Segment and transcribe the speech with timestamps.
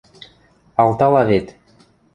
[0.83, 1.47] Алтала вет.